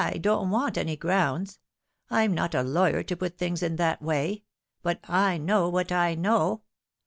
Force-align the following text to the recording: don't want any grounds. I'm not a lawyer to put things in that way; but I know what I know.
don't 0.19 0.49
want 0.49 0.79
any 0.79 0.95
grounds. 0.97 1.59
I'm 2.09 2.33
not 2.33 2.55
a 2.55 2.63
lawyer 2.63 3.03
to 3.03 3.15
put 3.15 3.37
things 3.37 3.61
in 3.61 3.75
that 3.75 4.01
way; 4.01 4.45
but 4.81 4.99
I 5.07 5.37
know 5.37 5.69
what 5.69 5.91
I 5.91 6.15
know. 6.15 6.63